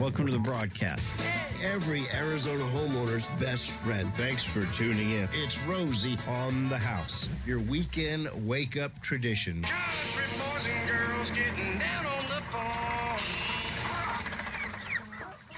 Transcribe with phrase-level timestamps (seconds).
[0.00, 1.30] Welcome to the broadcast.
[1.62, 4.12] Every Arizona homeowner's best friend.
[4.16, 5.28] Thanks for tuning in.
[5.32, 7.28] It's Rosie on the house.
[7.46, 9.62] Your weekend wake up tradition.
[9.62, 13.20] Country boys and girls getting down on the farm.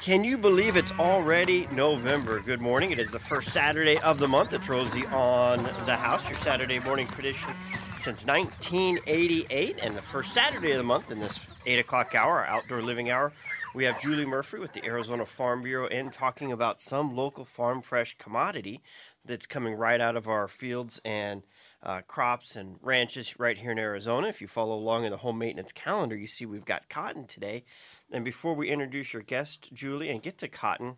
[0.02, 2.40] Can you believe it's already November?
[2.40, 2.90] Good morning.
[2.90, 4.52] It is the first Saturday of the month.
[4.52, 7.54] It's Rosie on the house, your Saturday morning tradition
[7.98, 12.46] since 1988, and the first Saturday of the month in this 8 o'clock hour, our
[12.46, 13.32] outdoor living hour.
[13.77, 17.83] We have Julie Murphy with the Arizona Farm Bureau in talking about some local farm
[17.83, 18.80] fresh commodity
[19.23, 21.42] that's coming right out of our fields and
[21.83, 24.28] uh, crops and ranches right here in Arizona.
[24.28, 27.64] If you follow along in the home maintenance calendar, you see we've got cotton today.
[28.10, 30.97] And before we introduce your guest, Julie, and get to cotton,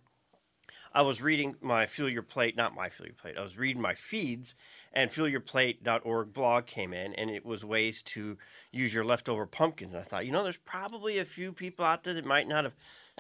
[0.95, 3.83] I was reading my Fill Your Plate, not my Fill Your Plate, I was reading
[3.83, 4.55] my feeds,
[4.93, 8.39] and fillyourplate.org blog came in, and it was ways to
[8.73, 9.95] use your leftover pumpkins.
[9.95, 12.65] And I thought, you know, there's probably a few people out there that might not
[12.65, 12.75] have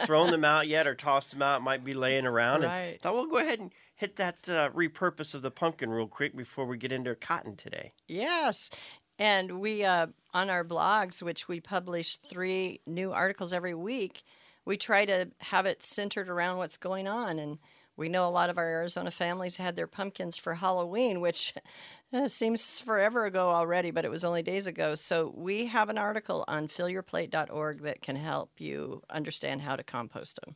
[0.04, 2.62] thrown them out yet or tossed them out, might be laying around.
[2.62, 3.00] And Right.
[3.00, 6.66] thought, we'll go ahead and hit that uh, repurpose of the pumpkin real quick before
[6.66, 7.93] we get into cotton today.
[8.06, 8.71] Yes.
[9.18, 14.23] And we, uh, on our blogs, which we publish three new articles every week,
[14.65, 17.40] we try to have it centered around what's going on.
[17.40, 17.59] And
[17.99, 21.52] we know a lot of our Arizona families had their pumpkins for Halloween, which
[22.13, 24.95] uh, seems forever ago already, but it was only days ago.
[24.95, 30.38] So we have an article on fillyourplate.org that can help you understand how to compost
[30.43, 30.55] them.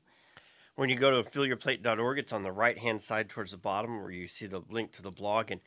[0.76, 4.12] When you go to fillyourplate.org, it's on the right hand side towards the bottom where
[4.12, 5.50] you see the link to the blog.
[5.50, 5.60] And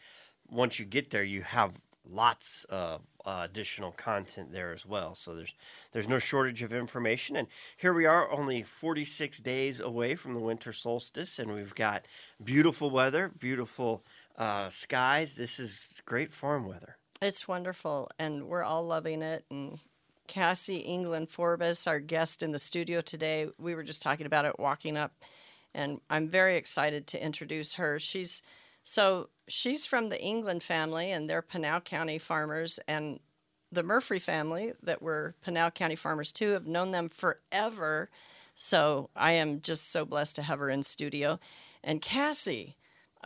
[0.50, 1.74] once you get there, you have
[2.10, 5.16] lots of uh, additional content there as well.
[5.16, 5.54] So there's
[5.92, 7.36] there's no shortage of information.
[7.36, 12.06] And here we are, only 46 days away from the winter solstice, and we've got
[12.44, 14.04] beautiful weather, beautiful
[14.38, 15.36] uh, skies.
[15.36, 16.98] This is great farm weather.
[17.22, 19.46] It's wonderful, and we're all loving it.
[19.50, 19.80] And
[20.28, 24.60] Cassie England Forbes, our guest in the studio today, we were just talking about it
[24.60, 25.14] walking up,
[25.74, 28.00] and I'm very excited to introduce her.
[28.00, 28.42] She's
[28.84, 33.20] so she's from the England family, and they're Pinal County farmers, and
[33.72, 38.10] the Murphy family that were Pinal County farmers too have known them forever.
[38.56, 41.40] So I am just so blessed to have her in studio.
[41.84, 42.78] And Cassie,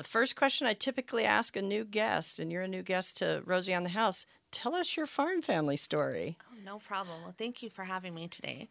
[0.02, 3.74] first question I typically ask a new guest, and you're a new guest to Rosie
[3.74, 4.26] on the House.
[4.52, 6.38] Tell us your farm family story.
[6.66, 7.22] No problem.
[7.24, 8.68] Well, thank you for having me today.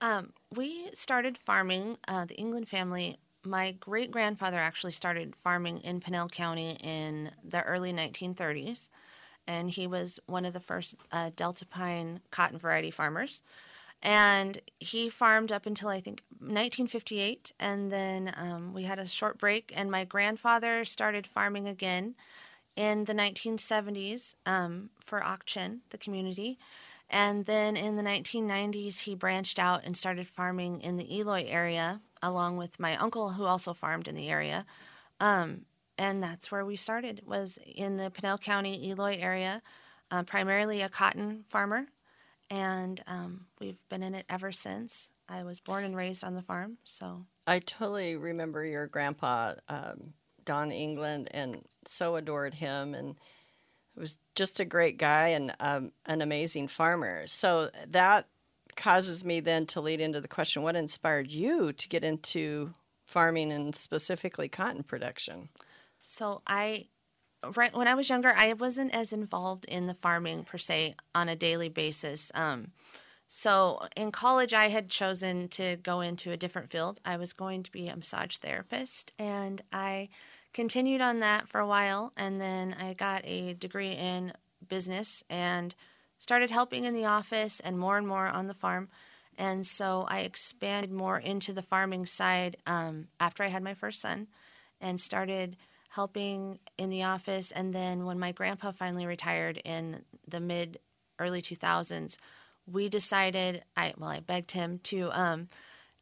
[0.00, 3.18] Um, we started farming, uh, the England family.
[3.46, 8.90] My great grandfather actually started farming in Pinal County in the early 1930s,
[9.46, 13.42] and he was one of the first uh, Delta Pine cotton variety farmers.
[14.02, 19.38] And he farmed up until I think 1958, and then um, we had a short
[19.38, 19.72] break.
[19.74, 22.14] And my grandfather started farming again
[22.74, 26.58] in the 1970s um, for Auction, the community.
[27.08, 32.00] And then in the 1990s, he branched out and started farming in the Eloy area,
[32.22, 34.64] along with my uncle, who also farmed in the area.
[35.20, 35.66] Um,
[35.98, 39.62] and that's where we started, was in the Pinal County, Eloy area,
[40.10, 41.86] uh, primarily a cotton farmer.
[42.50, 45.12] And um, we've been in it ever since.
[45.28, 50.14] I was born and raised on the farm, so I totally remember your grandpa, um,
[50.44, 53.16] Don England, and so adored him, and
[53.96, 57.26] was just a great guy and um, an amazing farmer.
[57.26, 58.28] So that
[58.76, 63.52] causes me then to lead into the question: What inspired you to get into farming
[63.52, 65.48] and specifically cotton production?
[66.00, 66.86] So I,
[67.54, 71.28] right when I was younger, I wasn't as involved in the farming per se on
[71.28, 72.30] a daily basis.
[72.34, 72.72] Um,
[73.28, 77.00] so in college, I had chosen to go into a different field.
[77.04, 80.08] I was going to be a massage therapist, and I
[80.52, 82.12] continued on that for a while.
[82.16, 84.32] And then I got a degree in
[84.66, 85.74] business and
[86.18, 88.88] started helping in the office and more and more on the farm.
[89.38, 94.00] And so I expanded more into the farming side um, after I had my first
[94.00, 94.28] son
[94.80, 95.56] and started
[95.90, 97.50] helping in the office.
[97.50, 100.78] And then when my grandpa finally retired in the mid
[101.18, 102.18] early 2000s,
[102.66, 105.48] we decided, I well, I begged him to um,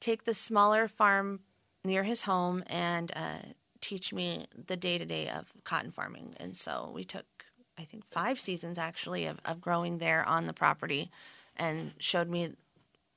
[0.01, 1.41] take the smaller farm
[1.85, 3.39] near his home and uh,
[3.81, 6.35] teach me the day to day of cotton farming.
[6.39, 7.27] And so we took,
[7.79, 11.11] I think, five seasons actually of, of growing there on the property
[11.57, 12.55] and showed me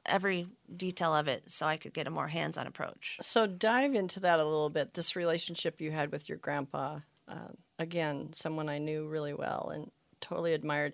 [0.05, 3.17] every detail of it so I could get a more hands on approach.
[3.21, 4.93] So dive into that a little bit.
[4.93, 9.91] This relationship you had with your grandpa, uh, again, someone I knew really well and
[10.21, 10.93] totally admired.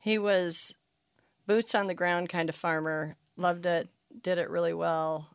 [0.00, 0.74] He was
[1.46, 3.88] boots on the ground kind of farmer, loved it,
[4.22, 5.28] did it really well.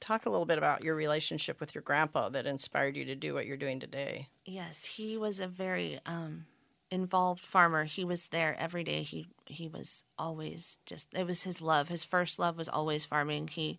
[0.00, 3.32] Talk a little bit about your relationship with your grandpa that inspired you to do
[3.32, 4.28] what you're doing today.
[4.44, 6.46] Yes, he was a very um,
[6.90, 7.84] involved farmer.
[7.84, 9.02] He was there every day.
[9.02, 11.88] He he was always just it was his love.
[11.88, 13.48] His first love was always farming.
[13.48, 13.78] He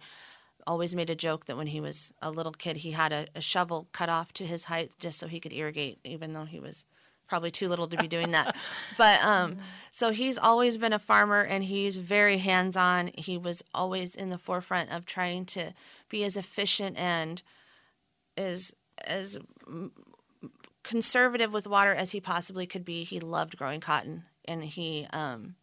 [0.67, 3.41] always made a joke that when he was a little kid, he had a, a
[3.41, 6.85] shovel cut off to his height just so he could irrigate, even though he was
[7.27, 8.55] probably too little to be doing that.
[8.97, 9.57] but um,
[9.91, 13.11] so he's always been a farmer and he's very hands on.
[13.15, 15.73] He was always in the forefront of trying to
[16.09, 17.41] be as efficient and
[18.37, 18.73] as
[19.05, 19.37] as
[20.85, 23.03] conservative with water as he possibly could be.
[23.03, 25.55] He loved growing cotton and he um,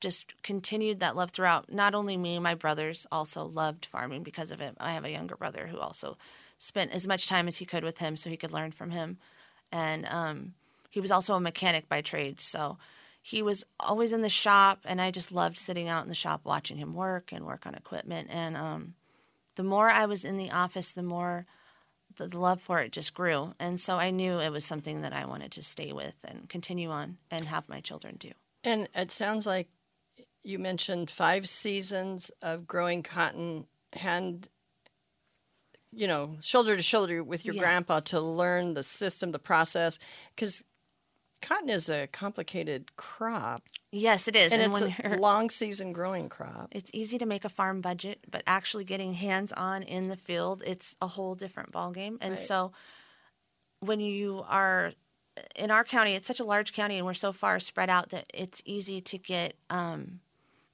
[0.00, 1.70] just continued that love throughout.
[1.70, 4.74] Not only me, my brothers also loved farming because of it.
[4.80, 6.16] I have a younger brother who also
[6.56, 9.18] spent as much time as he could with him so he could learn from him.
[9.70, 10.54] And um,
[10.88, 12.40] he was also a mechanic by trade.
[12.40, 12.78] So
[13.20, 16.40] he was always in the shop, and I just loved sitting out in the shop
[16.44, 18.28] watching him work and work on equipment.
[18.32, 18.94] And um,
[19.54, 21.46] the more I was in the office, the more
[22.16, 23.54] the, love for it just grew.
[23.58, 26.90] And so I knew it was something that I wanted to stay with and continue
[26.90, 28.30] on and have my children do.
[28.64, 29.68] And it sounds like
[30.42, 34.48] you mentioned five seasons of growing cotton hand
[35.94, 37.60] you know shoulder to shoulder with your Yeah.
[37.62, 39.98] grandpa to learn the system the process
[40.34, 40.64] because
[41.42, 43.62] cotton is a complicated crop
[43.94, 44.52] Yes, it is.
[44.52, 48.20] and, And, it's a long season growing crop it's easy to make a farm budget,
[48.30, 52.16] but actually getting hands on in the field, it's a whole different ballgame.
[52.20, 52.38] And Right.
[52.38, 52.72] so
[53.80, 54.92] when you are
[55.56, 58.26] in our county, it's such a large county and we're so far spread out that
[58.32, 60.20] it's easy to get um,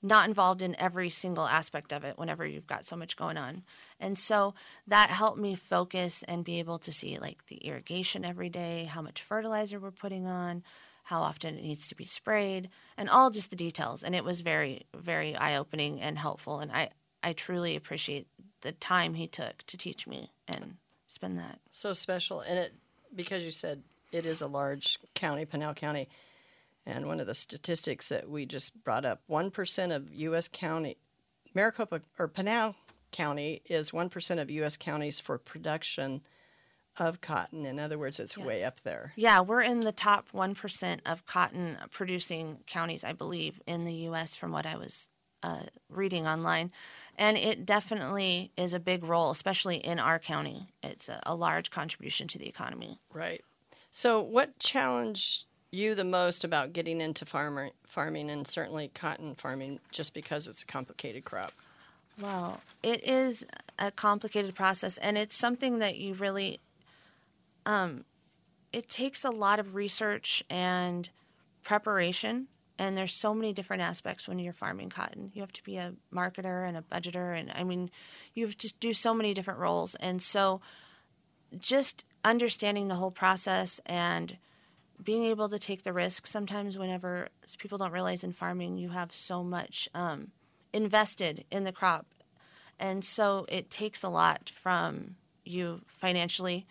[0.03, 3.63] not involved in every single aspect of it whenever you've got so much going on.
[3.99, 4.55] And so
[4.87, 9.03] that helped me focus and be able to see like the irrigation every day, how
[9.03, 10.63] much fertilizer we're putting on,
[11.05, 14.05] how often it needs to be sprayed, and all just the details.
[14.05, 16.61] And it was very, very eye opening and helpful.
[16.61, 16.91] And I,
[17.23, 18.29] I truly appreciate
[18.61, 21.59] the time he took to teach me and spend that.
[21.71, 22.75] so special and it
[23.15, 26.07] because you said it is a large county pinal county
[26.89, 30.97] and one of the statistics that we just brought up 1% of us county
[31.55, 32.75] maricopa or pinal
[33.13, 36.23] county is 1% of us counties for production
[36.97, 41.01] of cotton in other words it's way up there Yeah, we're in the top 1%
[41.07, 44.35] of cotton producing counties, I believe, in the U.S.
[44.35, 45.09] from what I was
[45.45, 46.73] uh, reading online.
[47.17, 50.73] And it definitely is a big role, especially in our county.
[50.83, 52.99] It's a, a large contribution to the economy.
[53.13, 53.45] right
[53.91, 59.81] so what challenged you the most about getting into farmer, farming and certainly cotton farming
[59.91, 61.53] just because it's a complicated crop
[62.21, 63.47] Well, it is
[63.79, 66.61] a complicated process, and it's something that you really,
[67.65, 68.05] um,
[68.73, 71.09] it takes a lot of research and
[71.63, 72.49] preparation.
[72.81, 75.33] And there's so many different aspects when you're farming cotton.
[75.35, 77.91] You have to be a marketer and a budgeter, and I mean,
[78.35, 79.97] you have to do so many different roles.
[79.97, 80.61] And so,
[81.59, 84.39] just understanding the whole process and
[85.03, 87.29] being able to take the risk sometimes whenever
[87.59, 90.33] people don't realize in farming you have so much um,
[90.73, 92.07] invested in the crop.
[92.81, 96.67] And so it takes a lot from you financially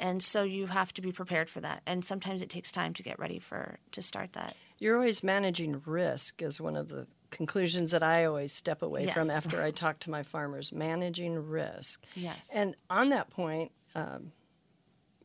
[0.00, 1.82] and so you have to be prepared for that.
[1.86, 4.56] And sometimes it takes time to get ready for to start that.
[4.78, 9.30] You're always managing risk is one of the conclusions that I always step away from
[9.30, 10.72] after I talk to my farmers.
[10.72, 12.02] Managing risk.
[12.16, 12.50] yes.
[12.52, 14.32] And on that point, um,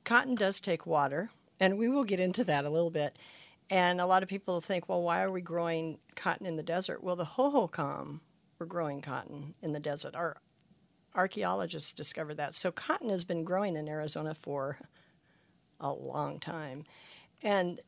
[0.04, 1.30] cotton does take water,
[1.60, 3.18] and we will get into that a little bit.
[3.70, 7.04] And a lot of people think, well, why are we growing cotton in the desert?
[7.04, 8.20] Well, the Hohokam
[8.60, 10.16] were growing cotton in the desert.
[10.16, 10.38] Our
[11.16, 12.54] archaeologists discovered that.
[12.54, 14.78] So cotton has been growing in Arizona for
[15.80, 16.84] a long time.
[17.42, 17.80] And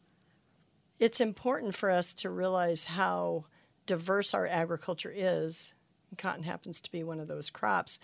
[1.00, 3.46] it's important for us to realize how
[3.86, 5.74] diverse our agriculture is.
[6.18, 8.00] Cotton happens to be one of those crops.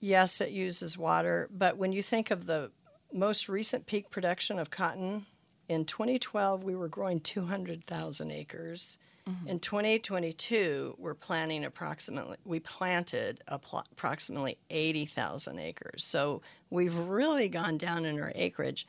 [0.00, 2.70] Yes, it uses water, but when you think of the
[3.12, 5.26] most recent peak production of cotton,
[5.68, 8.98] in 2012 we were growing 200,000 acres.
[9.46, 16.02] In 2022, we're planting approximately, we planted appro- approximately 80,000 acres.
[16.02, 18.88] So we've really gone down in our acreage.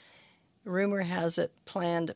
[0.66, 2.16] Rumor has it planned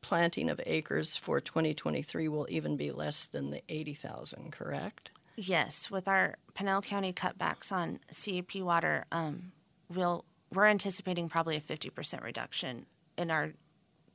[0.00, 5.10] planting of acres for 2023 will even be less than the 80,000, correct?
[5.40, 9.52] yes with our pinal county cutbacks on cap water um,
[9.88, 13.52] we'll we're anticipating probably a 50% reduction in our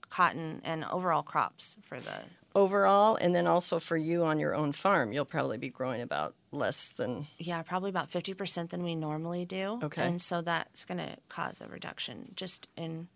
[0.09, 2.23] cotton and overall crops for the
[2.55, 6.35] Overall, and then also for you on your own farm, you'll probably be growing about
[6.51, 9.81] less than Yeah, probably about 50% than we normally do.
[9.83, 10.01] Okay.
[10.01, 13.09] And so that's going to cause a reduction just in,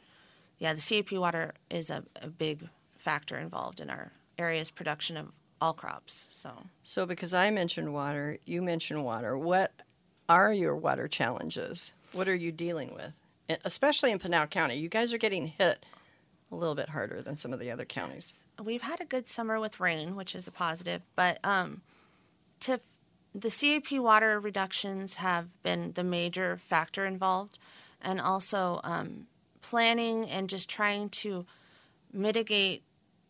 [0.57, 5.31] yeah, the CAP water is a, a big factor involved in our area's production of
[5.61, 6.27] all crops.
[6.31, 9.38] So, So, because I mentioned water, you mentioned water.
[9.38, 9.71] What
[10.29, 11.91] are your water challenges?
[12.13, 13.19] What are you dealing with?
[13.65, 14.75] Especially in Pinal County.
[14.75, 15.83] You guys are getting hit
[16.51, 18.45] a little bit harder than some of the other counties.
[18.63, 21.81] we've had a good summer with rain, which is a positive, but um,
[22.62, 22.81] to f-
[23.33, 27.59] the CAP water reductions have been the major factor involved,
[28.01, 29.27] and also um,
[29.62, 31.45] planning and just trying to
[32.12, 32.83] mitigate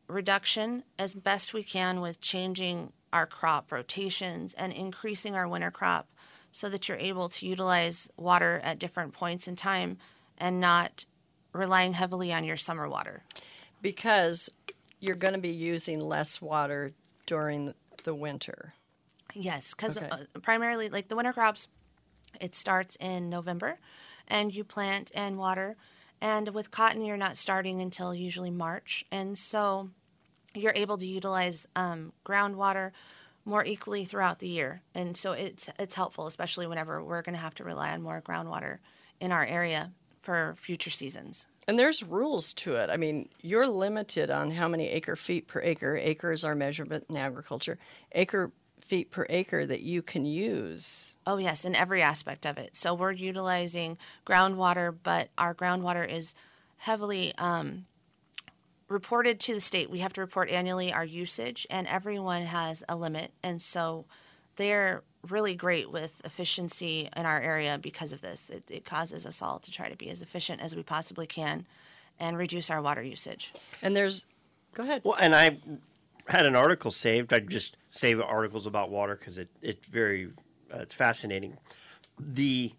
[0.07, 6.07] reduction as best we can with changing our crop rotations and increasing our winter crop
[6.51, 9.97] so that you're able to utilize water at different points in time
[10.37, 11.05] and not
[11.53, 13.23] relying heavily on your summer water.
[13.81, 14.49] Because
[14.99, 16.91] you're going to be using less water
[17.25, 18.73] during the winter.
[19.33, 20.09] Yes, because Okay.
[20.09, 21.67] uh, primarily, like the winter crops,
[22.41, 23.79] it starts in November,
[24.27, 25.75] and you plant and water.
[26.21, 29.89] And with cotton, you're not starting until usually March, and so
[30.53, 32.91] you're able to utilize um, groundwater
[33.45, 34.81] more equally throughout the year.
[34.93, 38.21] And so it's it's helpful, especially whenever we're going to have to rely on more
[38.21, 38.79] groundwater
[39.19, 39.91] in our area
[40.21, 41.47] for future seasons.
[41.67, 42.89] And there's rules to it.
[42.89, 45.97] I mean, you're limited on how many acre feet per acre.
[45.97, 47.77] Acre is our measurement in agriculture.
[48.13, 51.15] Acre feet per acre that you can use.
[51.27, 52.75] Oh, yes, in every aspect of it.
[52.75, 56.33] So we're utilizing groundwater, but our groundwater is
[56.77, 57.85] heavily um,
[58.89, 59.89] reported to the state.
[59.89, 63.31] We have to report annually our usage, and everyone has a limit.
[63.43, 64.05] And so
[64.55, 68.49] they're really great with efficiency in our area because of this.
[68.49, 71.65] It, it causes us all to try to be as efficient as we possibly can
[72.19, 73.53] and reduce our water usage.
[73.81, 74.25] And there's,
[74.73, 75.01] go ahead.
[75.05, 75.57] Well, and I
[76.27, 77.33] had an article saved.
[77.33, 80.29] I just save articles about water because it it's very
[80.73, 81.57] uh, it's fascinating.
[82.19, 82.73] The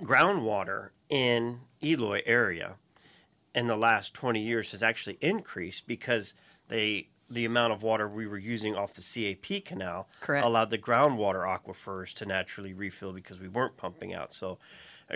[0.00, 2.74] groundwater in Eloy area
[3.54, 6.34] in the last 20 years has actually increased because
[6.68, 10.46] they the amount of water we were using off the CAP canal Correct.
[10.46, 14.32] allowed the groundwater aquifers to naturally refill because we weren't pumping out.
[14.32, 14.58] So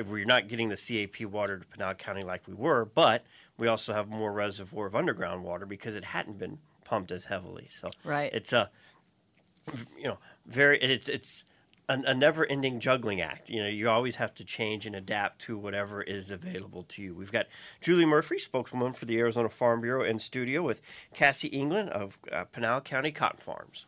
[0.07, 3.25] we're not getting the CAP water to Pinal County like we were, but
[3.57, 7.69] we also have more reservoir of underground water because it hadn't been pumped as heavily.
[7.71, 8.31] So Right.
[8.33, 8.71] it's a
[9.97, 11.45] you know very it's it's
[11.93, 13.51] a, a never-ending juggling act.
[13.51, 17.15] You know, you always have to change and adapt to whatever is available to you.
[17.15, 17.47] We've got
[17.81, 20.81] Julie Murphy, spokeswoman for the Arizona Farm Bureau, in studio with
[21.15, 23.87] Cassie England of uh, Pinal County Cotton Farms.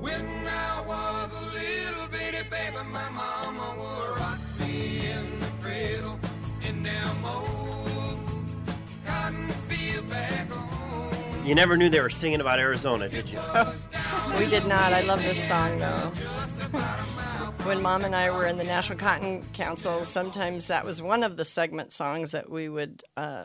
[0.00, 6.18] When I was a little bitty baby, my mama would rock me in the cradle
[6.66, 8.18] in them old
[9.06, 11.46] cotton field back home.
[11.46, 13.38] You never knew they were singing about Arizona, did you?
[14.38, 14.92] We did not.
[14.92, 16.12] I love this song though.
[17.70, 21.36] When mom and I were in the National Cotton Council, sometimes that was one of
[21.36, 23.44] the segment songs that we would uh,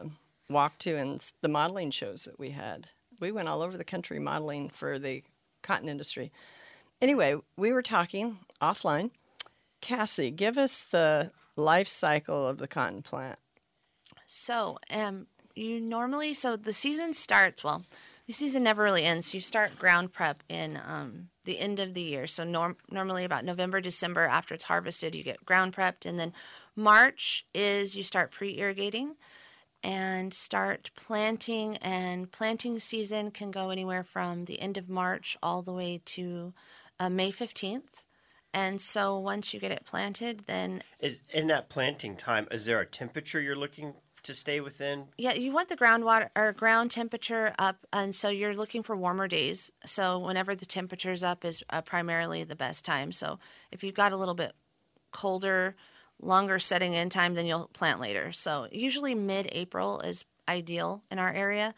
[0.50, 2.88] walk to in the modeling shows that we had.
[3.20, 5.22] We went all over the country modeling for the
[5.62, 6.32] cotton industry.
[7.00, 9.12] Anyway, we were talking offline.
[9.80, 13.38] Cassie, give us the life cycle of the cotton plant.
[14.26, 17.86] So, um, you normally so the season starts well.
[18.26, 19.36] The season never really ends.
[19.36, 22.28] You start ground prep in um, the end of the year.
[22.28, 26.34] So norm- normally about November, December after it's harvested, you get ground prepped, and then
[26.76, 29.16] March is you start pre-irrigating
[29.84, 31.78] and start planting.
[31.78, 36.54] And planting season can go anywhere from the end of March all the way to
[37.00, 38.04] uh, May fifteenth.
[38.54, 42.48] And so once you get it planted, then Is in that planting time?
[42.52, 43.96] Is there a temperature you're looking
[44.26, 45.06] to stay within?
[45.18, 49.28] Yeah, you want the groundwater or ground temperature up, and so you're looking for warmer
[49.28, 49.72] days.
[49.86, 53.12] So whenever the temperature's up is uh, primarily the best time.
[53.12, 53.40] So
[53.72, 54.54] if you've got a little bit
[55.12, 55.76] colder,
[56.22, 58.32] longer setting in time, then you'll plant later.
[58.32, 61.74] So usually mid-April is ideal in our area.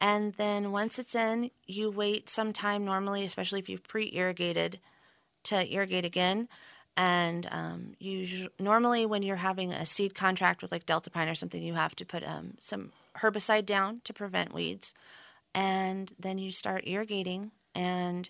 [0.00, 4.80] And then once it's in, you wait some time normally, especially if you've pre-irrigated,
[5.44, 6.48] to irrigate again.
[6.96, 11.34] And um, you normally, when you're having a seed contract with like Delta Pine or
[11.34, 14.94] something, you have to put um, some herbicide down to prevent weeds,
[15.54, 18.28] and then you start irrigating, and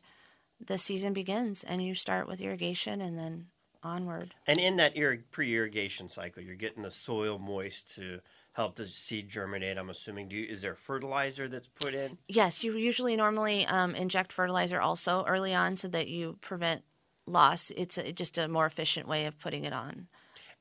[0.64, 1.64] the season begins.
[1.64, 3.47] And you start with irrigation, and then
[3.83, 4.35] onward.
[4.47, 8.21] And in that irrig- pre-irrigation cycle, you're getting the soil moist to
[8.52, 9.76] help the seed germinate.
[9.76, 10.28] I'm assuming.
[10.28, 12.19] Do you, is there fertilizer that's put in?
[12.28, 16.83] Yes, you usually normally um, inject fertilizer also early on so that you prevent
[17.26, 17.71] loss.
[17.76, 20.09] It's a, just a more efficient way of putting it on.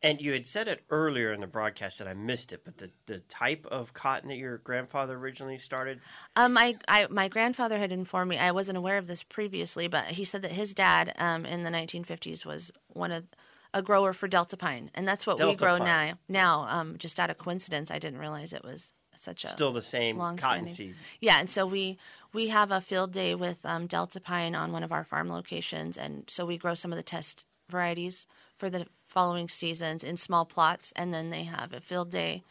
[0.03, 2.65] And you had said it earlier in the broadcast, that I missed it.
[2.65, 5.99] But the, the type of cotton that your grandfather originally started,
[6.35, 8.39] Um, I, I, my grandfather had informed me.
[8.39, 11.69] I wasn't aware of this previously, but he said that his dad, um, in the
[11.69, 13.25] 1950s, was one of
[13.73, 15.85] a grower for Delta Pine, and that's what we grow pine.
[15.85, 16.13] now.
[16.27, 19.81] Now, um, just out of coincidence, I didn't realize it was such a still the
[19.81, 20.95] same cotton long-standing- seed.
[21.19, 21.97] Yeah, and so we
[22.33, 25.97] we have a field day with um, Delta Pine on one of our farm locations,
[25.97, 30.45] and so we grow some of the test varieties for the following seasons in small
[30.45, 32.43] plots, and then they have a field day,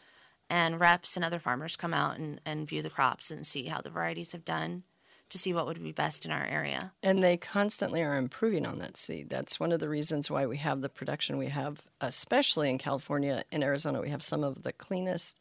[0.49, 3.81] and reps and other farmers come out and, and view the crops and see how
[3.81, 4.83] the varieties have done
[5.29, 6.91] to see what would be best in our area.
[7.01, 9.29] And they constantly are improving on that seed.
[9.29, 13.45] That's one of the reasons why we have the production we have, especially in California
[13.49, 14.01] and Arizona.
[14.01, 15.37] We have some of the cleanest,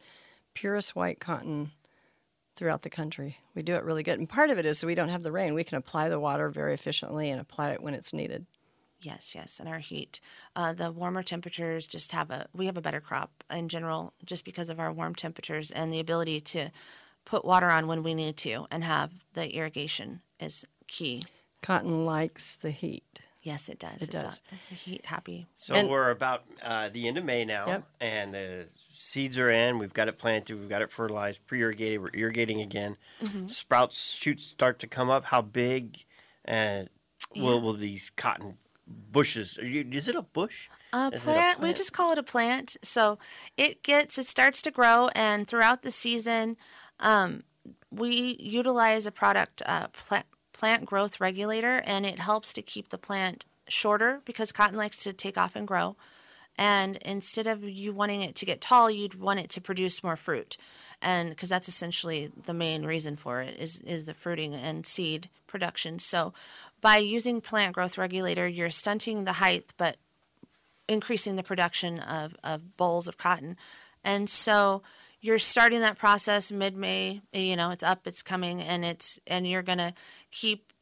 [0.54, 1.72] purest white cotton
[2.56, 3.38] throughout the country.
[3.54, 4.18] We do it really good.
[4.18, 5.54] And part of it is we don't have the rain.
[5.54, 8.46] We can apply the water very efficiently and apply it when it's needed.
[9.02, 10.20] Yes, yes, and our heat.
[10.54, 14.44] Uh, the warmer temperatures just have a we have a better crop in general just
[14.44, 16.70] because of our warm temperatures and the ability to
[17.24, 21.22] put water on when we need to and have the irrigation is key.
[21.62, 23.20] Cotton likes the heat.
[23.42, 23.96] Yes, it does.
[23.96, 24.42] It it's does.
[24.52, 25.48] A, it's a heat happy.
[25.56, 27.84] So And- we're about uh, the end of May now, Yep.
[28.00, 29.78] and the seeds are in.
[29.78, 30.58] We've got it planted.
[30.60, 32.02] We've got it fertilized, pre-irrigated.
[32.02, 32.96] We're irrigating again.
[33.22, 33.46] Mm-hmm.
[33.46, 35.26] Sprouts, shoots start to come up.
[35.26, 36.04] How big?
[36.44, 36.90] And
[37.34, 39.58] will will these cotton bushes?
[39.58, 40.68] Are you, is it a bush?
[40.92, 42.76] A Is it a plant, we just call it a plant.
[42.82, 43.18] So
[43.56, 46.56] it gets, it starts to grow, and throughout the season,
[46.98, 47.44] um,
[47.90, 50.26] we utilize a product, uh, plant,
[50.60, 55.12] plant growth regulator, and it helps to keep the plant shorter because cotton likes to
[55.14, 55.96] take off and grow.
[56.58, 60.16] And instead of you wanting it to get tall, you'd want it to produce more
[60.16, 60.58] fruit,
[61.00, 65.30] and because that's essentially the main reason for it is is the fruiting and seed
[65.46, 65.98] production.
[65.98, 66.34] So,
[66.82, 69.96] by using plant growth regulator, you're stunting the height, but
[70.88, 73.56] increasing the production of, of bolls of cotton.
[74.04, 74.82] And so
[75.20, 79.46] you're starting that process mid May, you know, it's up, it's coming, and it's and
[79.46, 79.92] you're gonna
[80.30, 80.72] keep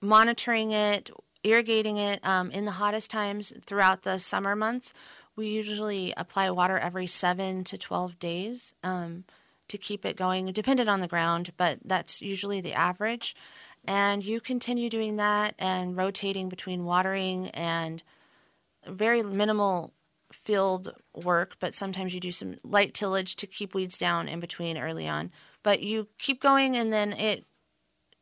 [0.00, 1.10] monitoring it,
[1.44, 4.92] irrigating it um, in the hottest times throughout the summer months.
[5.36, 9.24] We usually apply water every seven to 12 days um,
[9.68, 13.34] to keep it going, dependent on the ground, but that's usually the average.
[13.84, 18.02] And you continue doing that and rotating between watering and
[18.86, 19.94] very minimal
[20.32, 24.78] field work, but sometimes you do some light tillage to keep weeds down in between
[24.78, 25.30] early on.
[25.62, 27.46] But you keep going, and then it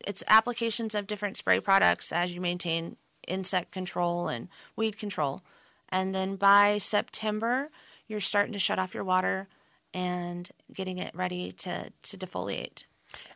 [0.07, 5.43] it's applications of different spray products as you maintain insect control and weed control.
[5.88, 7.71] And then by September,
[8.07, 9.49] you're starting to shut off your water
[9.95, 12.84] and getting it ready to, to defoliate.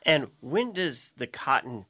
[0.05, 1.87] And when does the cotton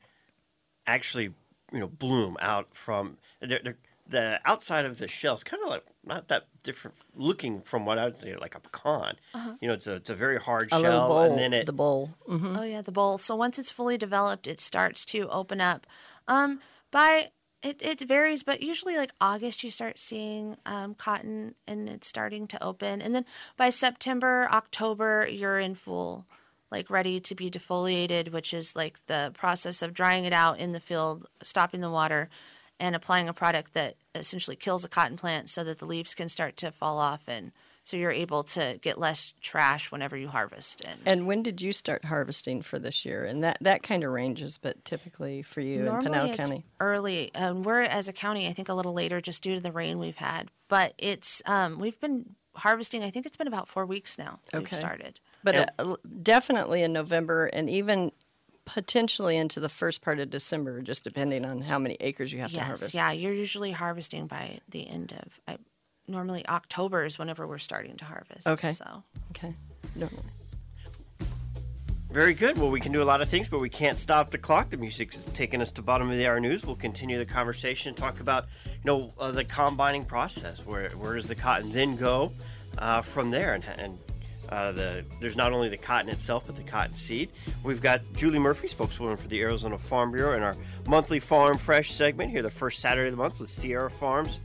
[0.86, 1.32] actually,
[1.72, 3.78] you know, bloom out from they're, they're,
[4.12, 7.98] the outside of the shell is kind of like not that different looking from what
[7.98, 9.16] I would say like a pecan.
[9.60, 11.72] You know, it's a it's a very hard A shell, boll, and then it the
[11.72, 12.10] boll.
[12.26, 13.18] hmm Oh yeah, the boll.
[13.18, 15.86] So once it's fully developed, it starts to open up.
[16.28, 17.30] Um, by
[17.62, 22.46] it, it varies, but usually like August you start seeing um, cotton and it's starting
[22.48, 23.24] to open, and then
[23.56, 26.26] by September, October you're in full,
[26.70, 30.72] like ready to be defoliated, which is like the process of drying it out in
[30.72, 32.28] the field, stopping the water,
[32.82, 36.28] and applying a product that essentially kills a cotton plant so that the leaves can
[36.28, 37.52] start to fall off and
[37.84, 41.72] so you're able to get less trash whenever you harvest and And when did you
[41.72, 43.24] start harvesting for this year?
[43.24, 46.64] And that, that kind of ranges, but typically for you in Normally Pinal it's County.
[46.78, 47.34] early.
[47.34, 49.98] Um, we're as a county, I think a little later, just due to the rain
[49.98, 50.48] we've had.
[50.68, 53.02] But it's um, we've been harvesting.
[53.02, 54.38] I think it's been about four weeks now.
[54.52, 54.76] that We've Okay.
[54.76, 55.18] started.
[55.42, 58.12] But And- uh, definitely in November and even
[58.64, 62.50] potentially into the first part of December, just depending on how many acres you have
[62.50, 62.94] to yes, harvest.
[62.94, 63.12] yeah.
[63.12, 65.40] You're usually harvesting by the end of.
[65.48, 65.58] I,
[66.06, 68.46] normally October is whenever we're starting to harvest.
[68.46, 68.70] Okay.
[68.70, 69.54] So Okay.
[69.94, 70.22] Normally.
[72.10, 72.58] Very good.
[72.58, 74.68] Well, we can do a lot of things, but we can't stop the clock.
[74.68, 76.62] The music is taking us to bottom of the hour news.
[76.62, 80.60] We'll continue the conversation and talk about, you know, uh, the combining process.
[80.66, 82.32] Where where does the cotton then go
[82.76, 83.54] uh, from there?
[83.54, 83.98] And, and
[84.52, 87.30] uh, the there's not only the cotton itself, but the cotton seed.
[87.64, 91.92] We've got Julie Murphy, spokeswoman for the Arizona Farm Bureau, in our monthly Farm Fresh
[91.92, 94.40] segment here, the first Saturday of the month with Sierra Farms.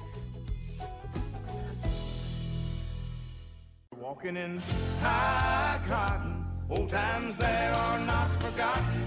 [3.98, 4.62] Walking in
[5.02, 9.04] high cotton, old times they are not forgotten.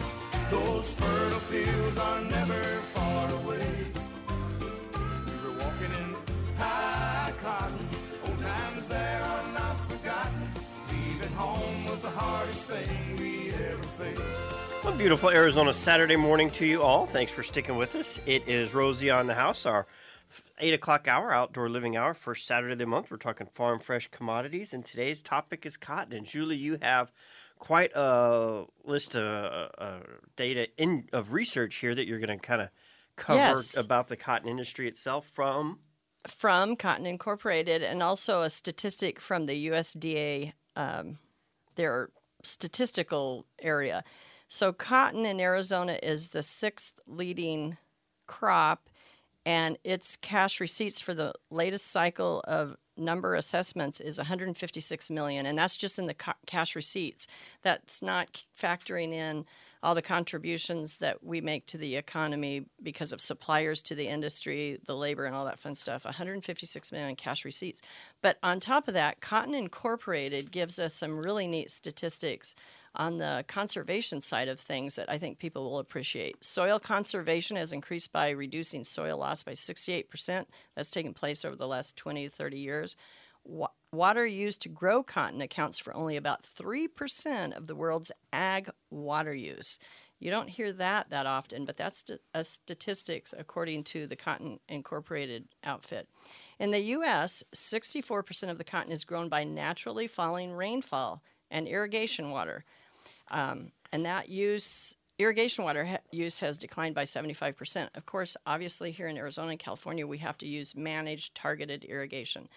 [0.51, 3.87] Those fertile fields are never far away.
[11.41, 14.85] Home was the hardest thing we ever faced.
[14.85, 17.07] A beautiful Arizona Saturday morning to you all.
[17.07, 18.21] Thanks for sticking with us.
[18.27, 19.87] It is Rosie on the house, our
[20.59, 23.11] eight o'clock hour, outdoor living hour, first Saturday of the month.
[23.11, 26.13] We're talking farm fresh commodities, and today's topic is cotton.
[26.13, 27.11] And Julie, you have
[27.59, 30.01] quite a list of uh, uh,
[30.37, 32.69] data in of research here that you're going to kind of
[33.17, 33.77] cover Yes.
[33.77, 35.79] about the cotton industry itself from.
[36.27, 41.17] From Cotton Incorporated and also a statistic from the USDA, um,
[41.77, 42.11] their
[42.43, 44.05] statistical area.
[44.49, 47.77] So, cotton in Arizona is the sixth leading
[48.27, 48.89] crop,
[49.47, 55.59] and its cash receipts for the latest cycle of number assessments is 156 million, and
[55.59, 57.27] that's just in the ca- cash receipts.
[57.63, 59.47] That's not factoring in
[59.83, 64.79] all the contributions that we make to the economy because of suppliers to the industry,
[64.85, 66.05] the labor, and all that fun stuff.
[66.05, 67.81] 156 million cash receipts.
[68.21, 72.55] But on top of that, Cotton Incorporated gives us some really neat statistics
[72.95, 76.45] on the conservation side of things that I think people will appreciate.
[76.45, 80.47] Soil conservation has increased by reducing soil loss by 68%.
[80.75, 82.97] That's taken place over the last 20 to 30 years.
[83.45, 88.71] Wa- water used to grow cotton accounts for only about 3% of the world's ag
[88.91, 89.79] water use.
[90.21, 94.61] You don't hear that that often, but that's st- a statistics according to the Cotton
[94.69, 96.09] Incorporated outfit.
[96.59, 102.31] In the U.S., 64% of the cotton is grown by naturally falling rainfall and irrigation
[102.31, 102.65] water
[103.31, 107.89] Um, and that use irrigation water ha- use has declined by 75%.
[107.97, 112.49] Of course, obviously here in Arizona and California, we have to use managed targeted irrigation.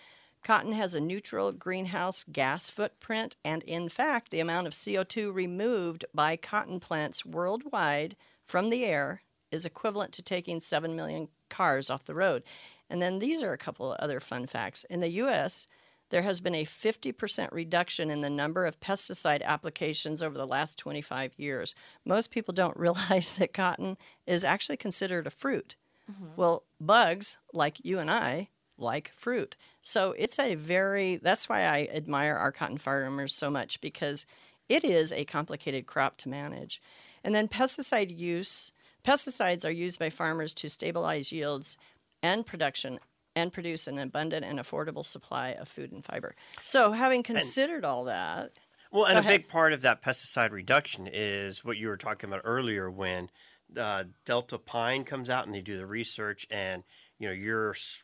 [0.43, 6.03] Cotton has a neutral greenhouse gas footprint, and in fact, the amount of CO2 removed
[6.13, 12.03] by cotton plants worldwide from the air is equivalent to taking 7 million cars off
[12.03, 12.43] the road.
[12.89, 14.83] And then these are a couple of other fun facts.
[14.89, 15.67] In the US,
[16.09, 20.77] there has been a 50% reduction in the number of pesticide applications over the last
[20.77, 21.73] 25 years.
[22.05, 25.75] Most people don't realize that cotton is actually considered a fruit.
[26.11, 26.35] Mm-hmm.
[26.35, 29.55] Well, bugs, like you and I, like fruit.
[29.81, 34.25] So it's a very, that's why I admire our cotton farmers so much because
[34.69, 36.81] it is a complicated crop to manage.
[37.23, 38.71] And then pesticide use,
[39.03, 41.77] pesticides are used by farmers to stabilize yields
[42.21, 42.99] and production
[43.35, 46.35] and produce an abundant and affordable supply of food and fiber.
[46.63, 48.51] So, having considered all that,
[48.91, 49.41] Well, and a ahead.
[49.41, 53.29] big part of that pesticide reduction is what you were talking about earlier when
[53.75, 56.83] uh, Delta Pine comes out and they do the research and,
[57.17, 58.03] you know, you're s-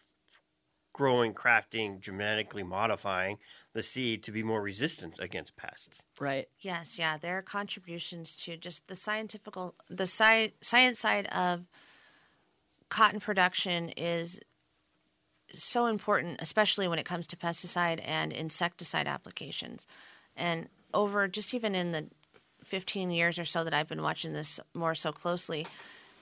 [1.00, 3.38] growing, crafting, genetically modifying
[3.72, 6.04] the seed to be more resistant against pests.
[6.20, 6.48] right?
[6.60, 9.54] Yes, yeah, their contributions to just the scientific,
[9.90, 11.70] the sci- science side of
[12.90, 14.42] cotton production is
[15.54, 19.88] so important, especially when it comes to pesticide and insecticide applications.
[20.36, 22.10] And over just even in the
[22.66, 25.66] 15 years or so that I've been watching this more so closely,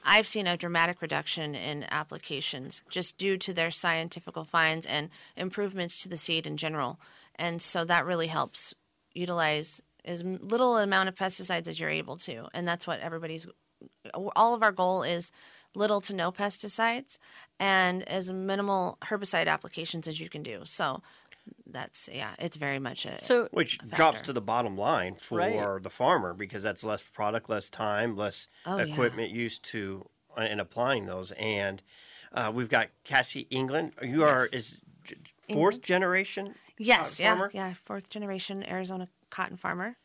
[0.10, 6.02] I've seen a dramatic reduction in applications just due to their scientific finds and improvements
[6.02, 7.00] to the seed in general.
[7.36, 8.74] And so that really helps
[9.14, 12.48] utilize as little amount of pesticides as you're able to.
[12.54, 13.48] And that's what everybody's
[14.14, 15.32] all of our goal is
[15.76, 17.20] little to no pesticides
[17.60, 20.62] and as minimal herbicide applications as you can do.
[20.64, 21.02] So
[21.66, 23.96] that's yeah, it's very much a So, Which factor.
[23.96, 25.84] drops to the bottom line for Right.
[25.84, 28.84] the farmer because that's less product, less time, less Oh, yeah.
[28.86, 31.32] equipment used to uh, in applying those.
[31.34, 31.82] And
[32.34, 33.94] uh, we've got Cassie England.
[34.02, 35.16] You are is g-
[35.52, 36.56] fourth generation.
[36.78, 37.52] yes, uh, yeah, farmer?
[37.54, 39.98] yeah, fourth generation Arizona cotton farmer,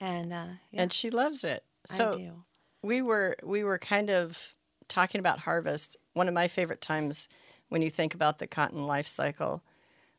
[0.00, 1.64] and uh, yeah, and she loves it.
[1.86, 2.44] So, I do.
[2.82, 4.54] we were we were kind of
[4.88, 5.96] talking about harvest.
[6.12, 7.28] One of my favorite times
[7.68, 9.62] when you think about the cotton life cycle,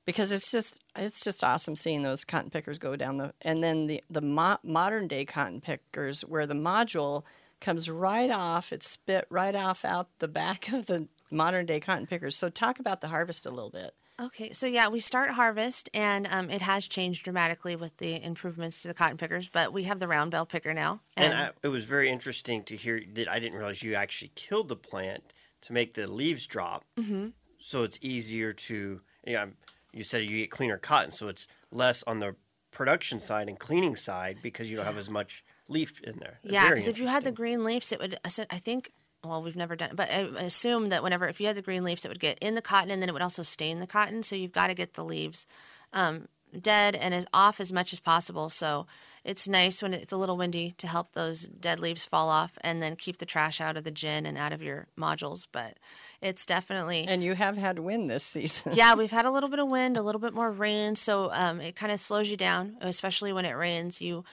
[0.08, 3.86] because it's just it's just awesome seeing those cotton pickers go down the and then
[3.86, 7.24] the the mo- modern day cotton pickers where the module
[7.60, 12.08] comes right off, it's spit right off out the back of the modern day cotton
[12.08, 12.36] pickers.
[12.36, 13.94] So talk about the harvest a little bit.
[14.20, 18.82] Okay, so yeah, we start harvest, and um, it has changed dramatically with the improvements
[18.82, 19.48] to the cotton pickers.
[19.48, 22.76] But we have the round bale picker now, And I, it was very interesting to
[22.76, 26.84] hear that I didn't realize you actually killed the plant to make the leaves drop.
[26.98, 27.28] Mm-hmm.
[27.60, 29.52] So it's easier to, you, know,
[29.98, 32.36] you said you get cleaner cotton, so it's less on the
[32.72, 36.40] production side and cleaning side because you don't have as much leaf in there.
[36.44, 38.18] Yeah, because if you had the green leaves, it would.
[38.24, 38.92] I I think.
[39.24, 41.84] Well, we've never done it, but I assume that whenever if you had the green
[41.84, 44.22] leaves, it would get in the cotton, and then it would also stain the cotton.
[44.22, 45.48] So you've got to get the leaves
[45.92, 46.28] um,
[46.62, 48.48] dead and as off as much as possible.
[48.48, 48.86] So
[49.26, 52.82] it's nice when it's a little windy to help those dead leaves fall off, and
[52.82, 55.48] then keep the trash out of the gin and out of your modules.
[55.52, 55.78] But
[56.22, 58.74] it's definitely And you have had wind this season.
[58.74, 61.62] yeah, we've had a little bit of wind, a little bit more rain, so um,
[61.62, 64.02] it kind of slows you down, especially when it rains.
[64.02, 64.24] You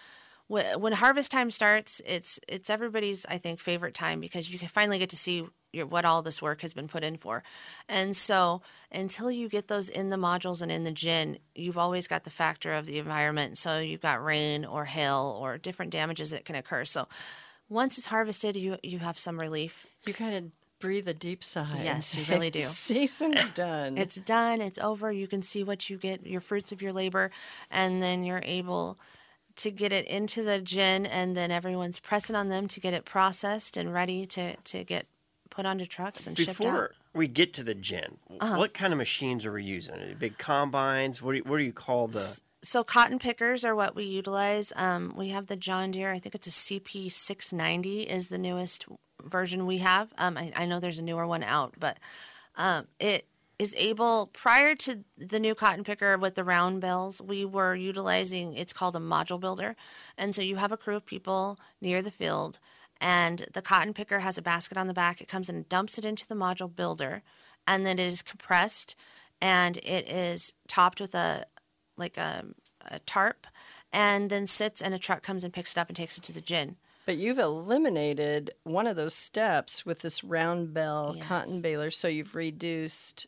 [0.47, 4.99] when harvest time starts, it's it's everybody's I think favorite time because you can finally
[4.99, 7.43] get to see your, what all this work has been put in for,
[7.89, 8.61] and so
[8.93, 12.31] until you get those in the modules and in the gin, you've always got the
[12.31, 13.59] factor of the environment.
[13.59, 16.85] So you've got rain or hail or different damages that can occur.
[16.85, 17.09] So
[17.69, 19.87] once it's harvested, you you have some relief.
[20.07, 20.45] You kind of
[20.85, 21.81] breathe a deep sigh.
[21.83, 22.61] Yes, you really do.
[22.87, 23.97] Season's done.
[23.97, 25.11] It's done, it's over.
[25.11, 27.31] You can see what you get, your fruits of your labor,
[27.71, 28.99] and then you're able
[29.57, 33.07] to get it into the gin, and then everyone's pressing on them to get it
[33.07, 35.07] processed and ready to, to get
[35.49, 36.59] put onto trucks and shipped out.
[36.59, 38.59] Before we get to the gin, Uh-huh.
[38.59, 39.95] what kind of machines are we using?
[39.95, 41.23] Are Big combines?
[41.23, 44.73] What do you, what do you call the so cotton pickers are what we utilize.
[44.75, 46.13] Um, we have the John Deere.
[46.13, 48.87] I think it's a CP six ninety is the newest
[49.23, 50.13] version we have.
[50.19, 51.99] Um, I, I know there's a newer one out, but
[52.57, 53.27] um, it
[53.59, 58.53] is able prior to the new cotton picker with the round bales we were utilizing
[58.55, 59.77] it's called a module builder.
[60.19, 62.59] And so you have a crew of people near the field
[63.01, 65.21] and the cotton picker has a basket on the back.
[65.21, 67.23] It comes and dumps it into the module builder
[67.67, 68.97] and then it is compressed
[69.41, 71.47] and it is topped with a
[71.97, 72.45] like a,
[72.91, 73.47] a tarp
[73.93, 76.33] and then sits and a truck comes and picks it up and takes it to
[76.33, 81.27] the gin But you've eliminated one of those steps with this round bale Yes.
[81.27, 83.27] cotton baler, so you've reduced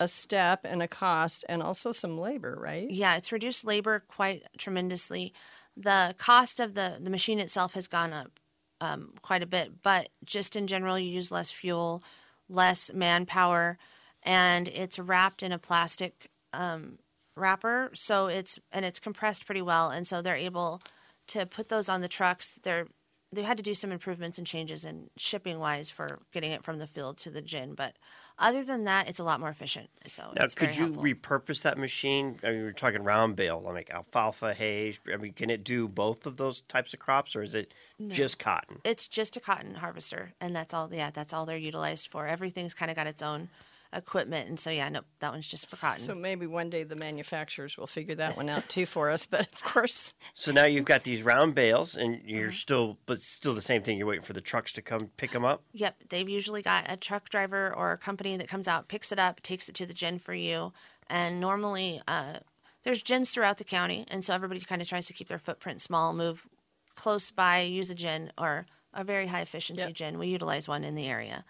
[0.00, 2.88] a step and a cost and also some labor, right?
[2.90, 5.32] Yeah, it's reduced labor quite tremendously.
[5.76, 8.38] The cost of the, the machine itself has gone up
[8.80, 12.02] um, quite a bit, but just in general, you use less fuel,
[12.48, 13.76] less manpower,
[14.22, 16.98] and it's wrapped in a plastic um,
[17.36, 17.90] wrapper.
[17.92, 20.80] So it's and it's compressed pretty well, and so they're able
[21.28, 22.58] to put those on the trucks.
[22.62, 22.86] They're
[23.32, 26.78] they've had to do some improvements and changes in shipping wise for getting it from
[26.78, 27.94] the field to the gin, but
[28.38, 29.90] other than that, it's a lot more efficient.
[30.06, 31.02] So Now, could you helpful.
[31.02, 32.38] repurpose that machine?
[32.42, 34.96] I mean, we're talking round bale, like alfalfa, hay.
[35.12, 37.74] I mean, can it do both of those types of crops, or is it
[38.08, 38.78] just cotton?
[38.84, 40.88] It's just a cotton harvester, and that's all.
[40.92, 42.26] Yeah, that's all they're utilized for.
[42.26, 43.48] Everything's kind of got its own
[43.92, 46.00] equipment, and so yeah, no, that one's just for cotton.
[46.02, 49.26] So maybe one day the manufacturers will figure that one out too for us.
[49.26, 52.52] But of course, So now you've got these round bales, and you're Mm-hmm.
[52.52, 53.96] still, but still the same thing.
[53.98, 55.62] You're waiting for the trucks to come pick them up.
[55.72, 59.18] Yep, they've usually got a truck driver or a company that comes out, picks it
[59.18, 60.72] up, takes it to the gin for you,
[61.08, 62.34] and normally uh,
[62.82, 65.80] there's gins throughout the county, and so everybody kind of tries to keep their footprint
[65.80, 66.46] small, move
[66.94, 69.94] close by, use a gin or a very high efficiency Yep.
[69.94, 70.18] gin.
[70.18, 71.44] We utilize one in the area,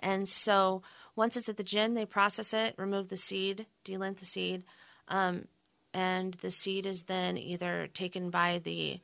[0.00, 0.82] and so
[1.16, 4.62] once it's at the gin, they process it, remove the seed, delint the seed,
[5.08, 5.46] um,
[5.92, 9.00] and the seed is then either taken by the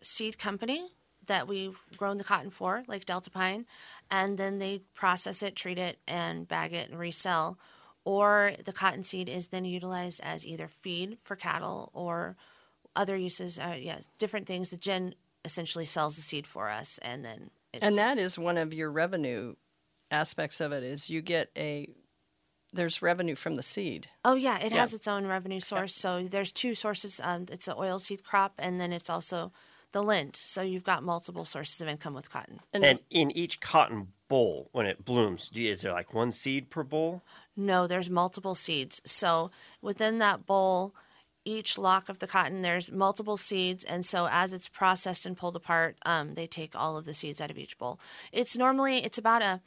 [0.00, 0.90] seed company
[1.26, 3.66] that we've grown the cotton for, like Delta Pine,
[4.10, 7.58] and then they process it, treat it, and bag it and resell.
[8.04, 12.36] Or the cotton seed is then utilized as either feed for cattle or
[12.96, 13.58] other uses.
[13.58, 14.70] Uh, yes, different things.
[14.70, 18.58] The gin essentially sells the seed for us, and then it's, and that is one
[18.58, 19.54] of your revenue
[20.12, 21.88] aspects of it is you get a
[22.74, 24.08] there's revenue from the seed.
[24.24, 24.78] Oh yeah, it Yeah.
[24.78, 25.94] has its own revenue source.
[25.94, 27.20] So there's two sources.
[27.22, 29.52] Um, it's the oilseed crop, and then it's also
[29.92, 30.36] the lint.
[30.36, 32.60] So you've got multiple sources of income with cotton.
[32.72, 36.82] And, And in each cotton boll, when it blooms, is there like one seed per
[36.82, 37.22] boll?
[37.54, 39.02] No, there's multiple seeds.
[39.04, 39.50] So
[39.82, 40.94] within that boll,
[41.44, 45.56] each lock of the cotton, there's multiple seeds, and so as it's processed and pulled
[45.56, 48.00] apart, um, they take all of the seeds out of each boll.
[48.32, 49.60] It's normally it's about a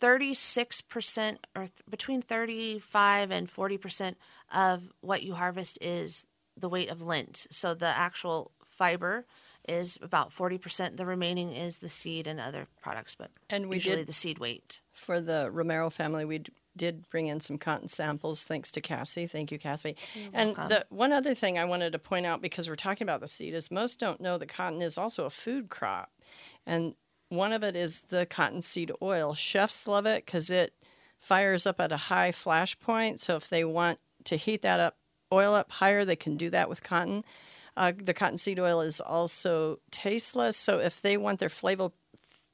[0.00, 4.14] 36% or th- between 35 and 40%
[4.54, 7.46] of what you harvest is the weight of lint.
[7.50, 9.24] So the actual fiber
[9.68, 10.96] is about 40%.
[10.96, 14.38] The remaining is the seed and other products, but And we usually did- the seed
[14.38, 14.80] weight.
[14.92, 19.26] for the Romero family, we d- did bring in some cotton samples thanks to Cassie.
[19.26, 19.96] Thank you, Cassie.
[20.32, 23.28] and the one other thing I wanted to point out because we're talking about the
[23.28, 26.12] seed is most don't know that cotton is also a food crop,
[26.66, 26.94] and
[27.28, 29.34] one of it is the cottonseed oil.
[29.34, 30.74] Chefs love it because it
[31.18, 33.20] fires up at a high flash point.
[33.20, 34.96] So if they want to heat that up,
[35.32, 37.24] oil up higher, they can do that with cotton.
[37.76, 40.56] Uh, the cottonseed oil is also tasteless.
[40.56, 41.90] So if they want their flavor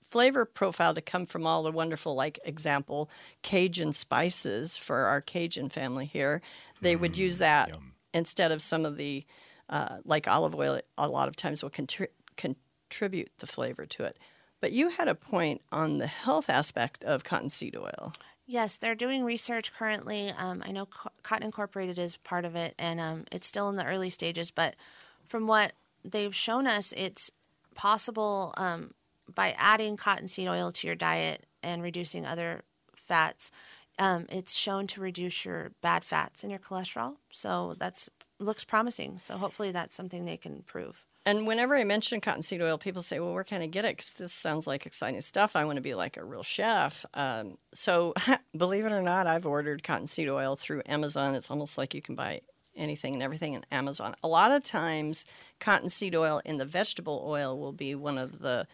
[0.03, 3.09] flavor profile to come from all the wonderful, like example,
[3.41, 6.43] Cajun spices for our Cajun family here,
[6.83, 7.73] they would use that
[8.13, 9.25] instead of some of the
[9.71, 10.81] uh, like olive oil.
[10.99, 14.19] A lot of times will contri- contribute the flavor to it.
[14.63, 18.13] But you had a point on the health aspect of cottonseed oil.
[18.47, 20.33] Yes, they're doing research currently.
[20.39, 23.75] Um, I know Co- Cotton Incorporated is part of it, and um, it's still in
[23.75, 24.53] the early stages.
[24.53, 24.77] But
[25.25, 25.73] from what
[26.05, 27.33] they've shown us, it's
[27.75, 28.93] possible um,
[29.35, 32.63] by adding cottonseed oil to your diet and reducing other
[32.95, 33.51] fats.
[33.99, 37.17] Um, it's shown to reduce your bad fats and your cholesterol.
[37.33, 39.19] So that's looks promising.
[39.19, 41.05] So hopefully that's something they can prove.
[41.25, 44.15] And whenever I mention cottonseed oil, people say, "Well, where can I get it?" Because
[44.15, 45.55] this sounds like exciting stuff.
[45.55, 47.07] I want to be like a real chef.
[47.15, 48.13] Um, so,
[48.57, 51.35] believe it or not, I've ordered cottonseed oil through Amazon.
[51.37, 52.41] It's almost like you can buy
[52.75, 54.17] anything and everything in Amazon.
[54.25, 55.25] A lot of times,
[55.61, 58.67] cottonseed oil in the vegetable oil will be one of the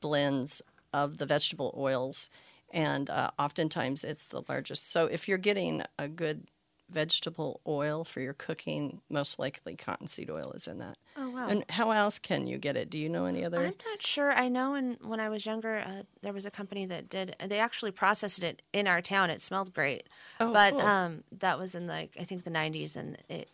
[0.00, 0.60] blends
[0.92, 2.30] of the vegetable oils,
[2.72, 4.90] and uh, oftentimes it's the largest.
[4.90, 6.48] So, if you're getting a good
[6.92, 10.96] vegetable oil for your cooking, most likely cottonseed oil is in that.
[11.16, 11.48] Oh wow.
[11.48, 12.90] And how else can you get it?
[12.90, 13.58] Do you know any other?
[13.58, 14.32] I'm not sure.
[14.32, 17.34] I know when, when I was younger, uh, there was a company that did.
[17.44, 19.30] They actually processed it in our town.
[19.30, 20.06] It smelled great,
[20.40, 20.80] Oh, but cool.
[20.82, 23.48] um, that was in like I think the 90s, and it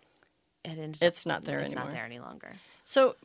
[0.64, 1.85] it ended It's not there it's anymore.
[1.85, 2.57] not there any longer.
[2.85, 3.16] So,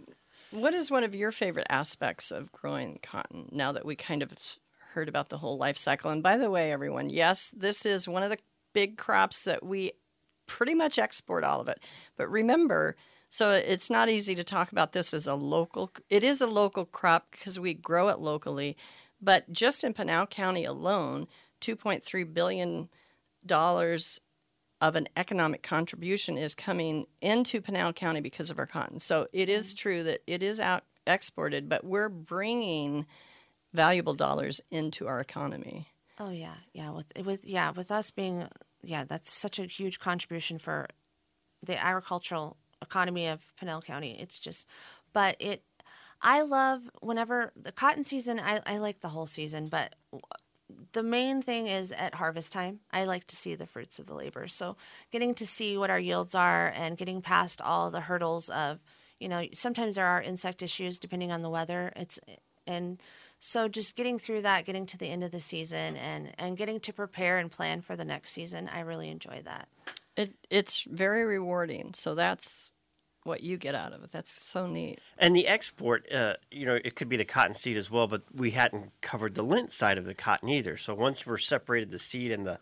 [0.52, 4.34] what is one of your favorite aspects of growing cotton now that we kind of
[4.94, 6.12] heard about the whole life cycle?
[6.12, 8.38] And by the way, everyone, yes, this is one of the
[8.74, 9.92] big crops that we
[10.48, 11.80] pretty much export all of it.
[12.18, 12.96] But remember,
[13.30, 16.86] so it's not easy to talk about this as a local, it is a local
[16.86, 18.78] crop because we grow it locally.
[19.22, 21.28] But just in Pinal County alone,
[21.62, 22.90] $2.3 billion
[24.82, 29.00] of an economic contribution is coming into Pinal County because of our cotton.
[29.00, 29.82] So it is mm-hmm.
[29.82, 33.06] true that it is out exported, but we're bringing
[33.74, 35.88] valuable dollars into our economy.
[36.20, 36.92] Oh yeah, yeah.
[36.92, 38.48] With with yeah, with us being
[38.84, 40.88] yeah, that's such a huge contribution for
[41.64, 44.18] the agricultural economy of Pinal County.
[44.20, 44.68] It's just,
[45.14, 45.64] but it.
[46.22, 48.40] I love whenever the cotton season.
[48.40, 49.96] I, I like the whole season, but
[50.94, 52.80] the main thing is at harvest time.
[52.92, 54.48] I like to see the fruits of the labor.
[54.48, 54.78] So
[55.12, 58.84] getting to see what our yields are and getting past all the hurdles of,
[59.20, 61.92] you know, sometimes there are insect issues depending on the weather.
[61.96, 62.20] It's
[62.68, 63.00] and
[63.40, 66.80] so just getting through that, getting to the end of the season and and getting
[66.82, 69.68] to prepare and plan for the next season, I really enjoy that.
[70.16, 71.94] It it's very rewarding.
[71.94, 72.72] So that's
[73.24, 74.12] what you get out of it.
[74.12, 75.00] That's so neat.
[75.18, 78.22] And the export, uh, you know, it could be the cotton seed as well, but
[78.34, 80.78] we hadn't covered the lint side of the cotton either.
[80.78, 82.60] So once we're separated the seed and the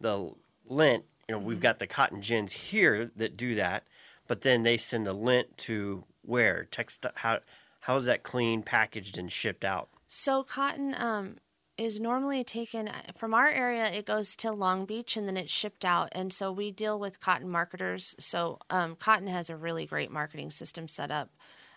[0.00, 0.32] the
[0.68, 3.84] lint, you know, we've got the cotton gins here that do that,
[4.26, 6.66] but then they send the lint to where?
[6.70, 7.38] Text how
[7.86, 9.88] how is that clean, packaged, and shipped out?
[10.08, 11.36] So cotton um,
[11.78, 13.86] is normally taken from our area.
[13.86, 16.08] It goes to Long Beach and then it's shipped out.
[16.10, 18.16] And so we deal with cotton marketers.
[18.18, 21.30] So um, cotton has a really great marketing system set up,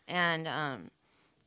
[0.07, 0.89] and um,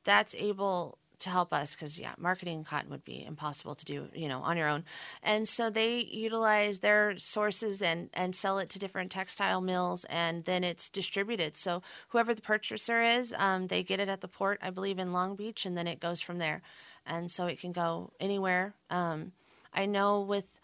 [0.05, 4.29] that's able to help us because yeah, marketing cotton would be impossible to do you
[4.29, 4.85] know on your own.
[5.23, 10.45] And so they utilize their sources and and sell it to different textile mills, and
[10.45, 11.57] then it's distributed.
[11.57, 15.13] So whoever the purchaser is, um, they get it at the port, I believe, in
[15.13, 16.63] Long Beach, and then it goes from there.
[17.05, 18.75] And so it can go anywhere.
[18.91, 19.33] Um,
[19.75, 20.61] I know with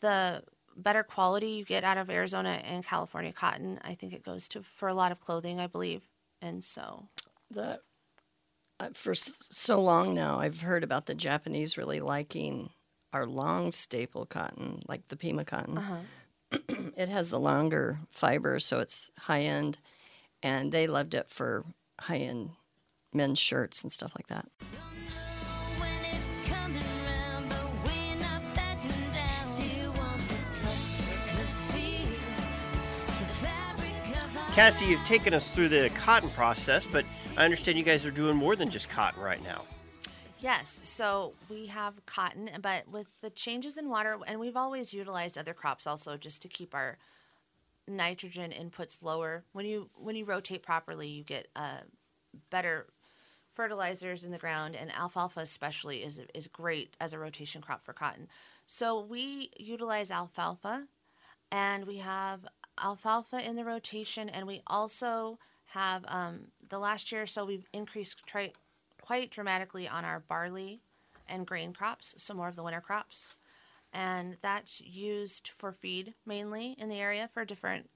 [0.00, 0.42] the
[0.76, 4.62] better quality you get out of Arizona and California cotton, I think it goes to
[4.62, 6.02] for a lot of clothing, I believe.
[6.40, 7.08] And so
[7.50, 7.80] The
[8.80, 12.70] Uh, for so long now, I've heard about the Japanese really liking
[13.12, 15.78] our long staple cotton, like the Pima cotton.
[15.78, 15.98] Uh-huh.
[16.96, 19.78] it has the longer fiber, so it's high end,
[20.42, 21.64] and they loved it for
[22.00, 22.50] high end
[23.12, 24.46] men's shirts and stuff like that.
[34.58, 37.04] Cassie, you've taken us through the cotton process, but
[37.36, 39.62] I understand you guys are doing more than just cotton right now.
[40.40, 45.38] Yes, so we have cotton, but with the changes in water, and we've always utilized
[45.38, 46.98] other crops also just to keep our
[47.86, 49.44] nitrogen inputs lower.
[49.52, 51.82] When you when you rotate properly, you get uh,
[52.50, 52.88] better
[53.52, 57.92] fertilizers in the ground, and alfalfa especially is is great as a rotation crop for
[57.92, 58.26] cotton.
[58.66, 60.88] So we utilize alfalfa,
[61.52, 62.40] and we have
[62.82, 65.38] alfalfa in the rotation, and we also
[65.72, 68.52] have um, the last year or so we've increased tri-
[69.02, 70.80] quite dramatically on our barley
[71.28, 73.34] and grain crops, some more of the winter crops.
[73.92, 77.88] And that's used for feed mainly in the area for different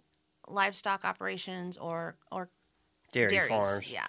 [0.48, 2.48] livestock operations or, or
[3.12, 3.48] Dairy dairies.
[3.48, 3.92] farms.
[3.92, 4.08] Yeah.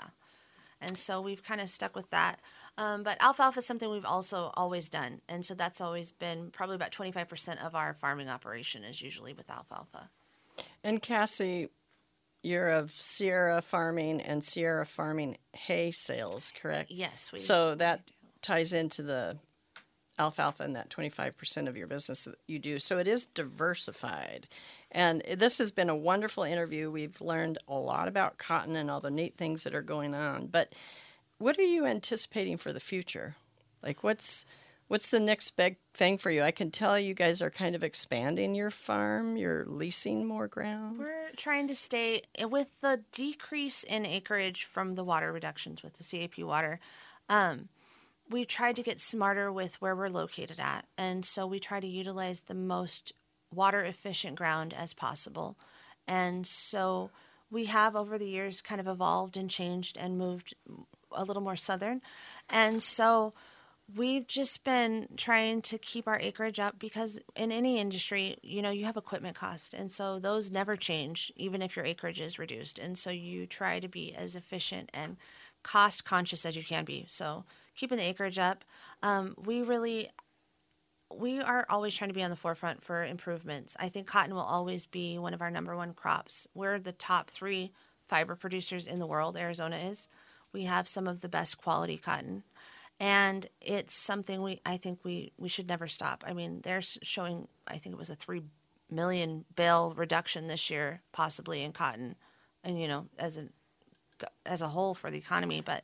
[0.81, 2.39] And so we've kind of stuck with that.
[2.77, 5.21] Um, but alfalfa is something we've also always done.
[5.29, 9.49] And so that's always been probably about 25% of our farming operation is usually with
[9.49, 10.09] alfalfa.
[10.83, 11.69] And Cassie,
[12.41, 16.91] you're of Sierra Farming and Sierra Farming hay sales, correct?
[16.91, 17.31] Yes.
[17.31, 18.11] We So that
[18.41, 19.37] ties into the
[20.19, 22.77] alfalfa and that 25% of your business that you do.
[22.79, 24.47] So it is diversified.
[24.91, 26.91] And this has been a wonderful interview.
[26.91, 30.47] We've learned a lot about cotton and all the neat things that are going on.
[30.47, 30.73] But
[31.39, 33.35] what are you anticipating for the future?
[33.81, 34.45] Like what's
[34.87, 36.43] what's the next big thing for you?
[36.43, 40.99] I can tell you guys are kind of expanding your farm, you're leasing more ground.
[40.99, 46.03] We're trying to stay with the decrease in acreage from the water reductions with the
[46.03, 46.79] CAP water.
[47.29, 47.69] Um,
[48.29, 51.87] we tried to get smarter with where we're located at, and so we try to
[51.87, 53.13] utilize the most
[53.53, 55.57] water efficient ground as possible.
[56.07, 57.11] And so
[57.51, 60.55] we have over the years kind of evolved and changed and moved
[61.11, 62.01] a little more southern.
[62.49, 63.33] And so
[63.95, 68.71] we've just been trying to keep our acreage up because in any industry, you know,
[68.71, 69.73] you have equipment cost.
[69.73, 72.79] And so those never change, even if your acreage is reduced.
[72.79, 75.17] And so you try to be as efficient and
[75.63, 77.05] cost conscious as you can be.
[77.07, 78.63] So keeping the acreage up.
[79.01, 80.09] Um, we really
[81.15, 83.75] we are always trying to be on the forefront for improvements.
[83.79, 86.47] I think cotton will always be one of our number one crops.
[86.55, 87.71] We're the top three
[88.07, 90.07] fiber producers in the world, Arizona is.
[90.51, 92.43] We have some of the best quality cotton.
[93.03, 96.23] And it's something we I think we, we should never stop.
[96.25, 98.43] I mean, they're showing I think it was a three
[98.89, 102.15] million bale reduction this year, possibly in cotton,
[102.63, 103.49] and you know, as a
[104.45, 105.83] as a whole for the economy, but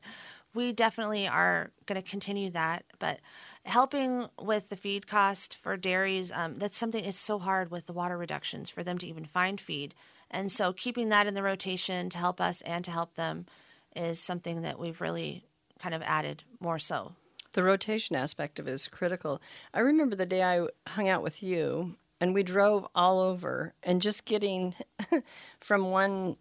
[0.53, 2.85] we definitely are going to continue that.
[2.99, 3.19] But
[3.65, 7.91] helping with the feed cost for dairies, um, that's something it's so hard with the
[7.91, 9.93] water reductions for them to even find feed.
[10.31, 13.45] And so keeping that in the rotation to help us and to help them
[13.93, 15.43] is something that we've really
[15.79, 17.13] kind of added more so.
[17.53, 19.41] The rotation aspect of it is critical.
[19.73, 24.01] I remember the day I hung out with you and we drove all over and
[24.01, 24.75] just getting
[25.59, 26.37] from one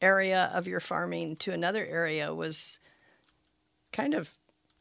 [0.00, 2.78] area of your farming to another area was
[3.92, 4.32] kind of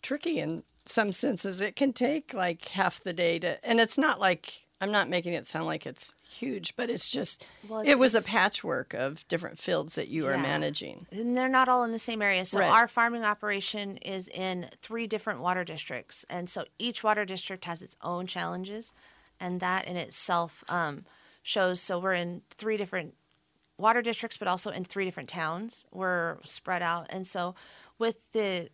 [0.02, 1.62] tricky in some senses.
[1.62, 5.34] It can take like half the day to, and it's not like I'm not making
[5.34, 9.60] it sound like it's huge, but it's just Well, it was a patchwork of different
[9.60, 11.06] fields that you are managing.
[11.12, 12.46] And they're not all in the same area.
[12.46, 12.72] So Right.
[12.72, 17.82] our farming operation is in three different water districts, and so each water district has
[17.82, 18.94] its own challenges,
[19.40, 21.06] and that in itself um,
[21.44, 21.82] shows.
[21.82, 23.16] So we're in three different
[23.78, 25.86] water districts, but also in three different towns.
[25.92, 27.54] We're spread out, and so
[27.98, 28.70] with the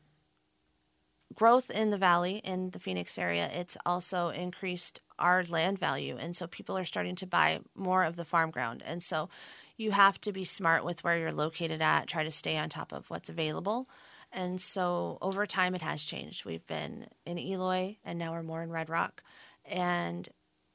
[1.34, 6.18] growth in the valley in the Phoenix area, it's also increased our land value.
[6.18, 8.84] And so people are starting to buy more of the farm ground.
[8.86, 9.30] And so
[9.78, 12.92] you have to be smart with where you're located at, try to stay on top
[12.92, 13.88] of what's available.
[14.32, 16.46] And so over time, it has changed.
[16.46, 19.24] We've been in Eloy, and now we're more in Red Rock,
[19.66, 20.28] and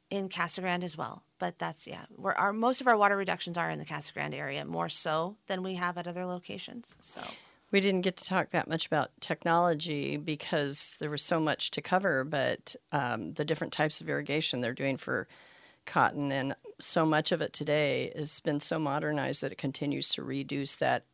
[0.09, 1.25] in Casa Grande as well.
[1.39, 4.35] But that's yeah, we're our most of our water reductions are in the Casa Grande
[4.35, 6.95] area, more so than we have at other locations.
[7.01, 7.23] So
[7.71, 11.83] We didn't get to talk that much about technology because there was so much to
[11.83, 15.29] cover, but um, the different types of irrigation they're doing for
[15.87, 20.23] cotton and so much of it today has been so modernized that it continues to
[20.23, 21.05] reduce that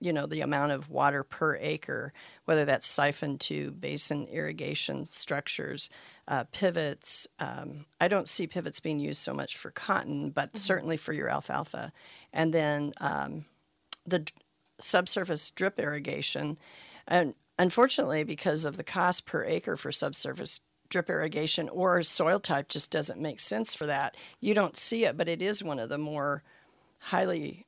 [0.00, 2.12] you know the amount of water per acre
[2.46, 5.88] whether that's siphoned to basin irrigation structures
[6.26, 7.26] uh, pivots.
[7.38, 11.28] Um, i don't see pivots being used so much for cotton but certainly for your
[11.28, 11.92] alfalfa.
[12.32, 13.44] And then um,
[14.06, 14.26] the
[14.82, 16.58] subsurface drip irrigation.
[17.06, 22.68] And unfortunately, because of the cost per acre for subsurface drip irrigation or soil type
[22.68, 25.88] just doesn't make sense for that, you don't see it, but it is one of
[25.88, 26.42] the more
[26.98, 27.66] highly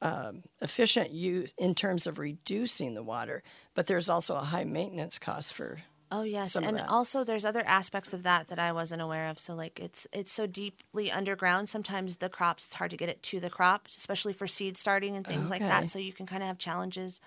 [0.00, 3.42] um, efficient use in terms of reducing the water.
[3.74, 5.80] But there's also a high maintenance cost for.
[6.10, 9.38] Oh yes, some and also there's other aspects of that that I wasn't aware of.
[9.38, 11.68] So like it's it's so deeply underground.
[11.68, 15.16] Sometimes the crops it's hard to get it to the crop, especially for seed starting
[15.16, 15.88] and things like that.
[15.88, 17.20] So you can kind of have challenges.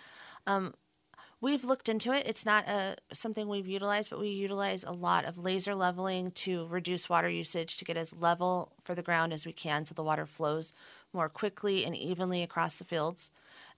[0.48, 0.74] Um,
[1.42, 2.28] we've looked into it.
[2.28, 6.66] It's not a something we've utilized, but we utilize a lot of laser leveling to
[6.68, 10.04] reduce water usage to get as level for the ground as we can, so the
[10.04, 10.74] water flows
[11.14, 13.32] more quickly and evenly across the fields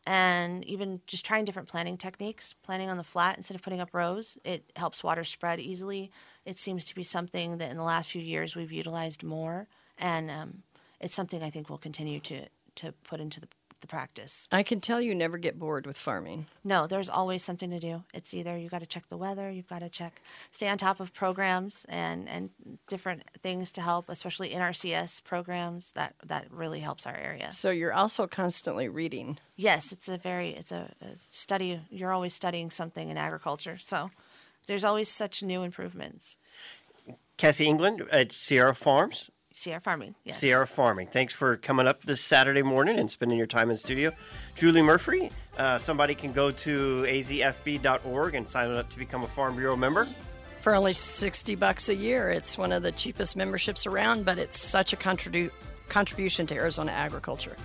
[0.06, 3.94] and even just trying different planting techniques, planting on the flat instead of putting up
[3.94, 4.38] rows.
[4.44, 6.12] It helps water spread easily.
[6.46, 10.30] It seems to be something that in the last few years we've utilized more, and
[10.30, 10.64] um,
[11.00, 13.48] it's something I think we'll continue to to put into the,
[13.84, 14.48] the practice.
[14.52, 16.48] I can tell you never get bored with farming.
[16.64, 18.04] No, there's always something to do.
[18.14, 21.00] It's either you got to check the weather, you've got to check, stay on top
[21.00, 22.50] of programs and and
[22.88, 25.92] different things to help, especially NRCS programs.
[25.92, 27.52] That that really helps our area.
[27.52, 29.38] So you're also constantly reading.
[29.56, 31.82] Yes, it's a very it's a, a study.
[31.92, 34.10] You're always studying something in agriculture, so
[34.66, 36.38] there's always such new improvements.
[37.38, 39.30] Cassie England at Sierra Farms.
[39.54, 40.40] Sierra farming, yes.
[40.40, 41.08] Sierra Farming.
[41.08, 44.12] Thanks for coming up this Saturday morning and spending your time in studio.
[44.56, 45.30] Julie Murphy,
[45.60, 50.08] uh, somebody can go to azfb.org and sign up to become a Farm Bureau member.
[50.62, 52.30] for only 60 bucks a year.
[52.32, 55.52] It's one of the cheapest memberships around, but it's such a contribu-
[55.90, 57.56] contribution to Arizona agriculture.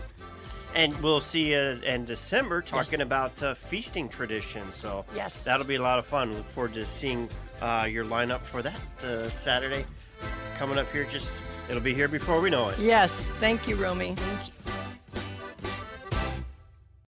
[0.75, 3.07] And we'll see you in December talking Yes.
[3.07, 4.75] about uh, feasting traditions.
[4.75, 5.45] So Yes.
[5.45, 6.35] that'll be a lot of fun.
[6.35, 7.29] Look forward to seeing
[7.63, 9.85] uh, your lineup for that uh, Saturday
[10.59, 11.05] coming up here.
[11.05, 11.31] Just
[11.69, 12.79] it'll be here before we know it.
[12.79, 14.15] Yes, thank you, Romy.
[14.15, 14.78] Thank you.